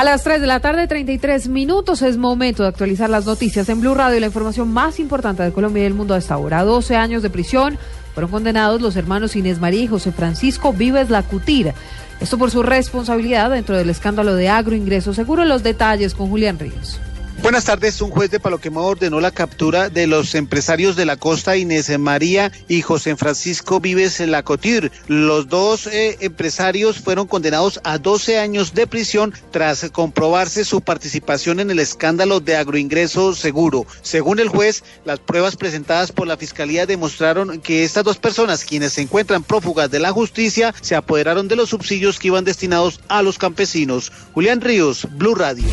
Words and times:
A 0.00 0.04
las 0.04 0.22
3 0.24 0.40
de 0.40 0.46
la 0.46 0.60
tarde, 0.60 0.88
33 0.88 1.48
minutos, 1.48 2.00
es 2.00 2.16
momento 2.16 2.62
de 2.62 2.70
actualizar 2.70 3.10
las 3.10 3.26
noticias 3.26 3.68
en 3.68 3.82
Blue 3.82 3.94
Radio 3.94 4.16
y 4.16 4.20
la 4.20 4.28
información 4.28 4.72
más 4.72 4.98
importante 4.98 5.42
de 5.42 5.52
Colombia 5.52 5.82
y 5.82 5.84
del 5.84 5.92
mundo 5.92 6.14
a 6.14 6.16
esta 6.16 6.38
hora. 6.38 6.64
12 6.64 6.96
años 6.96 7.22
de 7.22 7.28
prisión 7.28 7.76
fueron 8.14 8.30
condenados 8.30 8.80
los 8.80 8.96
hermanos 8.96 9.36
Inés 9.36 9.60
María 9.60 9.82
y 9.82 9.88
José 9.88 10.10
Francisco 10.10 10.72
Vives 10.72 11.10
Lacutir. 11.10 11.74
Esto 12.18 12.38
por 12.38 12.50
su 12.50 12.62
responsabilidad 12.62 13.50
dentro 13.50 13.76
del 13.76 13.90
escándalo 13.90 14.34
de 14.36 14.48
agroingreso. 14.48 15.12
Seguro 15.12 15.44
los 15.44 15.62
detalles 15.62 16.14
con 16.14 16.30
Julián 16.30 16.58
Ríos. 16.58 16.98
Buenas 17.50 17.64
tardes. 17.64 18.00
Un 18.00 18.10
juez 18.10 18.30
de 18.30 18.38
Paloquemao 18.38 18.84
ordenó 18.84 19.20
la 19.20 19.32
captura 19.32 19.90
de 19.90 20.06
los 20.06 20.36
empresarios 20.36 20.94
de 20.94 21.04
la 21.04 21.16
costa 21.16 21.56
Inés 21.56 21.90
María 21.98 22.52
y 22.68 22.80
José 22.80 23.16
Francisco 23.16 23.80
Vives 23.80 24.20
Lacotir. 24.20 24.92
Los 25.08 25.48
dos 25.48 25.88
eh, 25.88 26.16
empresarios 26.20 27.00
fueron 27.00 27.26
condenados 27.26 27.80
a 27.82 27.98
12 27.98 28.38
años 28.38 28.72
de 28.72 28.86
prisión 28.86 29.34
tras 29.50 29.90
comprobarse 29.90 30.64
su 30.64 30.80
participación 30.80 31.58
en 31.58 31.72
el 31.72 31.80
escándalo 31.80 32.38
de 32.38 32.54
agroingreso 32.54 33.34
seguro. 33.34 33.84
Según 34.00 34.38
el 34.38 34.48
juez, 34.48 34.84
las 35.04 35.18
pruebas 35.18 35.56
presentadas 35.56 36.12
por 36.12 36.28
la 36.28 36.36
fiscalía 36.36 36.86
demostraron 36.86 37.60
que 37.60 37.82
estas 37.82 38.04
dos 38.04 38.18
personas, 38.18 38.64
quienes 38.64 38.92
se 38.92 39.02
encuentran 39.02 39.42
prófugas 39.42 39.90
de 39.90 39.98
la 39.98 40.12
justicia, 40.12 40.72
se 40.82 40.94
apoderaron 40.94 41.48
de 41.48 41.56
los 41.56 41.70
subsidios 41.70 42.20
que 42.20 42.28
iban 42.28 42.44
destinados 42.44 43.00
a 43.08 43.22
los 43.22 43.38
campesinos. 43.38 44.12
Julián 44.34 44.60
Ríos, 44.60 45.08
Blue 45.16 45.34
Radio. 45.34 45.66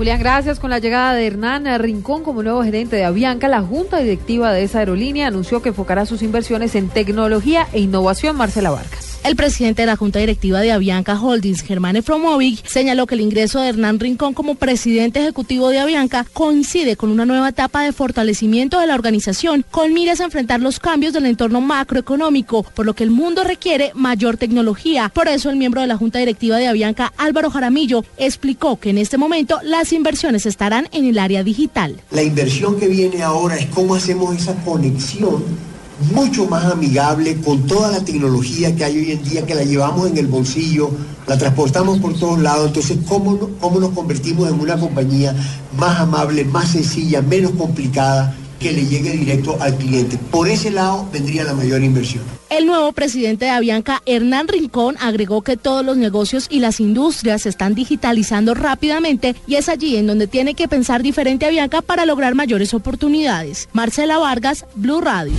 Julián, 0.00 0.18
gracias. 0.18 0.58
Con 0.58 0.70
la 0.70 0.78
llegada 0.78 1.12
de 1.12 1.26
Hernán 1.26 1.66
Rincón 1.78 2.22
como 2.22 2.42
nuevo 2.42 2.64
gerente 2.64 2.96
de 2.96 3.04
Avianca, 3.04 3.48
la 3.48 3.60
junta 3.60 3.98
directiva 3.98 4.50
de 4.50 4.62
esa 4.62 4.78
aerolínea 4.78 5.26
anunció 5.26 5.60
que 5.60 5.68
enfocará 5.68 6.06
sus 6.06 6.22
inversiones 6.22 6.74
en 6.74 6.88
tecnología 6.88 7.68
e 7.74 7.80
innovación. 7.80 8.34
Marcela 8.34 8.70
Vargas. 8.70 9.09
El 9.22 9.36
presidente 9.36 9.82
de 9.82 9.86
la 9.86 9.96
Junta 9.96 10.18
Directiva 10.18 10.60
de 10.60 10.72
Avianca 10.72 11.20
Holdings, 11.20 11.60
Germán 11.60 11.94
Efromovic, 11.94 12.66
señaló 12.66 13.06
que 13.06 13.14
el 13.14 13.20
ingreso 13.20 13.60
de 13.60 13.68
Hernán 13.68 14.00
Rincón 14.00 14.32
como 14.32 14.54
presidente 14.54 15.20
ejecutivo 15.20 15.68
de 15.68 15.78
Avianca 15.78 16.24
coincide 16.32 16.96
con 16.96 17.10
una 17.10 17.26
nueva 17.26 17.50
etapa 17.50 17.82
de 17.82 17.92
fortalecimiento 17.92 18.80
de 18.80 18.86
la 18.86 18.94
organización, 18.94 19.62
con 19.70 19.92
miras 19.92 20.22
a 20.22 20.24
enfrentar 20.24 20.60
los 20.60 20.80
cambios 20.80 21.12
del 21.12 21.26
entorno 21.26 21.60
macroeconómico, 21.60 22.62
por 22.62 22.86
lo 22.86 22.94
que 22.94 23.04
el 23.04 23.10
mundo 23.10 23.44
requiere 23.44 23.92
mayor 23.94 24.38
tecnología. 24.38 25.10
Por 25.10 25.28
eso 25.28 25.50
el 25.50 25.56
miembro 25.56 25.82
de 25.82 25.86
la 25.86 25.98
Junta 25.98 26.18
Directiva 26.18 26.56
de 26.56 26.68
Avianca, 26.68 27.12
Álvaro 27.18 27.50
Jaramillo, 27.50 28.06
explicó 28.16 28.80
que 28.80 28.88
en 28.88 28.96
este 28.96 29.18
momento 29.18 29.60
las 29.62 29.92
inversiones 29.92 30.46
estarán 30.46 30.88
en 30.92 31.04
el 31.04 31.18
área 31.18 31.44
digital. 31.44 32.00
La 32.10 32.22
inversión 32.22 32.80
que 32.80 32.88
viene 32.88 33.22
ahora 33.22 33.56
es 33.56 33.66
cómo 33.66 33.94
hacemos 33.94 34.34
esa 34.34 34.54
conexión 34.64 35.69
mucho 36.12 36.46
más 36.46 36.64
amigable 36.64 37.36
con 37.40 37.66
toda 37.66 37.90
la 37.90 38.04
tecnología 38.04 38.74
que 38.74 38.84
hay 38.84 38.98
hoy 38.98 39.12
en 39.12 39.22
día, 39.24 39.46
que 39.46 39.54
la 39.54 39.64
llevamos 39.64 40.08
en 40.10 40.18
el 40.18 40.26
bolsillo, 40.26 40.90
la 41.26 41.38
transportamos 41.38 41.98
por 41.98 42.18
todos 42.18 42.38
lados. 42.38 42.68
Entonces, 42.68 42.98
¿cómo, 43.08 43.38
cómo 43.60 43.80
nos 43.80 43.90
convertimos 43.90 44.48
en 44.48 44.60
una 44.60 44.78
compañía 44.78 45.34
más 45.76 46.00
amable, 46.00 46.44
más 46.44 46.70
sencilla, 46.70 47.22
menos 47.22 47.52
complicada? 47.52 48.34
que 48.60 48.72
le 48.72 48.84
llegue 48.84 49.12
directo 49.12 49.56
al 49.60 49.74
cliente. 49.76 50.18
Por 50.30 50.46
ese 50.46 50.70
lado 50.70 51.08
vendría 51.10 51.44
la 51.44 51.54
mayor 51.54 51.82
inversión. 51.82 52.22
El 52.50 52.66
nuevo 52.66 52.92
presidente 52.92 53.46
de 53.46 53.50
Avianca, 53.50 54.02
Hernán 54.04 54.48
Rincón, 54.48 54.96
agregó 55.00 55.42
que 55.42 55.56
todos 55.56 55.84
los 55.84 55.96
negocios 55.96 56.46
y 56.50 56.60
las 56.60 56.78
industrias 56.78 57.42
se 57.42 57.48
están 57.48 57.74
digitalizando 57.74 58.54
rápidamente 58.54 59.34
y 59.46 59.54
es 59.54 59.68
allí 59.68 59.96
en 59.96 60.06
donde 60.06 60.26
tiene 60.26 60.54
que 60.54 60.68
pensar 60.68 61.02
diferente 61.02 61.46
Avianca 61.46 61.80
para 61.80 62.04
lograr 62.04 62.34
mayores 62.34 62.74
oportunidades. 62.74 63.68
Marcela 63.72 64.18
Vargas, 64.18 64.66
Blue 64.74 65.00
Radio. 65.00 65.32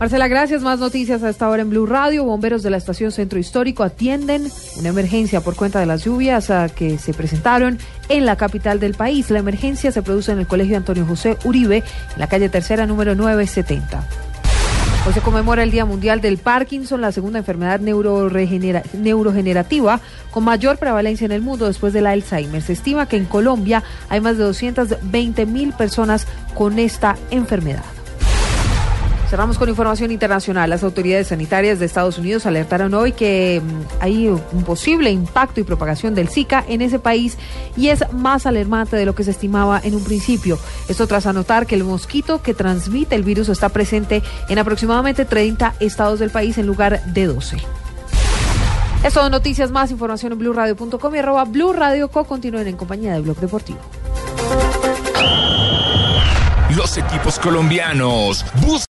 Marcela, 0.00 0.26
gracias. 0.28 0.62
Más 0.62 0.78
noticias 0.78 1.22
a 1.22 1.28
esta 1.28 1.50
hora 1.50 1.60
en 1.60 1.68
Blue 1.68 1.84
Radio. 1.84 2.24
Bomberos 2.24 2.62
de 2.62 2.70
la 2.70 2.78
estación 2.78 3.12
Centro 3.12 3.38
Histórico 3.38 3.82
atienden 3.82 4.50
una 4.78 4.88
emergencia 4.88 5.42
por 5.42 5.56
cuenta 5.56 5.78
de 5.78 5.84
las 5.84 6.04
lluvias 6.04 6.48
ah, 6.48 6.70
que 6.70 6.96
se 6.96 7.12
presentaron 7.12 7.78
en 8.08 8.24
la 8.24 8.36
capital 8.36 8.80
del 8.80 8.94
país. 8.94 9.30
La 9.30 9.40
emergencia 9.40 9.92
se 9.92 10.00
produce 10.00 10.32
en 10.32 10.38
el 10.38 10.46
Colegio 10.46 10.78
Antonio 10.78 11.04
José 11.04 11.36
Uribe, 11.44 11.84
en 12.14 12.18
la 12.18 12.28
calle 12.28 12.48
Tercera, 12.48 12.86
número 12.86 13.14
970. 13.14 14.02
Hoy 15.06 15.12
se 15.12 15.20
conmemora 15.20 15.64
el 15.64 15.70
Día 15.70 15.84
Mundial 15.84 16.22
del 16.22 16.38
Parkinson, 16.38 17.02
la 17.02 17.12
segunda 17.12 17.40
enfermedad 17.40 17.80
neurogenerativa 17.80 20.00
con 20.30 20.44
mayor 20.44 20.78
prevalencia 20.78 21.26
en 21.26 21.32
el 21.32 21.42
mundo 21.42 21.66
después 21.66 21.92
del 21.92 22.06
Alzheimer. 22.06 22.62
Se 22.62 22.72
estima 22.72 23.06
que 23.06 23.18
en 23.18 23.26
Colombia 23.26 23.82
hay 24.08 24.22
más 24.22 24.38
de 24.38 24.44
220 24.44 25.44
mil 25.44 25.74
personas 25.74 26.26
con 26.54 26.78
esta 26.78 27.18
enfermedad. 27.30 27.99
Cerramos 29.30 29.58
con 29.58 29.68
información 29.68 30.10
internacional. 30.10 30.68
Las 30.68 30.82
autoridades 30.82 31.28
sanitarias 31.28 31.78
de 31.78 31.86
Estados 31.86 32.18
Unidos 32.18 32.46
alertaron 32.46 32.92
hoy 32.94 33.12
que 33.12 33.62
mm, 33.64 34.02
hay 34.02 34.26
un 34.26 34.64
posible 34.64 35.12
impacto 35.12 35.60
y 35.60 35.62
propagación 35.62 36.16
del 36.16 36.28
Zika 36.28 36.64
en 36.66 36.82
ese 36.82 36.98
país 36.98 37.38
y 37.76 37.90
es 37.90 38.04
más 38.12 38.44
alarmante 38.46 38.96
de 38.96 39.06
lo 39.06 39.14
que 39.14 39.22
se 39.22 39.30
estimaba 39.30 39.80
en 39.84 39.94
un 39.94 40.02
principio. 40.02 40.58
Esto 40.88 41.06
tras 41.06 41.26
anotar 41.26 41.68
que 41.68 41.76
el 41.76 41.84
mosquito 41.84 42.42
que 42.42 42.54
transmite 42.54 43.14
el 43.14 43.22
virus 43.22 43.48
está 43.48 43.68
presente 43.68 44.20
en 44.48 44.58
aproximadamente 44.58 45.24
30 45.24 45.74
estados 45.78 46.18
del 46.18 46.30
país 46.30 46.58
en 46.58 46.66
lugar 46.66 47.00
de 47.04 47.26
12. 47.26 47.58
Eso 49.04 49.20
son 49.20 49.30
noticias 49.30 49.70
más, 49.70 49.92
información 49.92 50.32
en 50.32 50.40
blueradio.com 50.40 51.14
y 51.14 51.18
arroba 51.18 51.44
Blue 51.44 51.72
Co. 52.10 52.24
Continúen 52.24 52.66
en 52.66 52.76
compañía 52.76 53.12
de 53.12 53.20
Blog 53.20 53.38
Deportivo. 53.38 53.78
Los 56.76 56.96
equipos 56.98 57.38
colombianos 57.40 58.44
buscan 58.64 58.86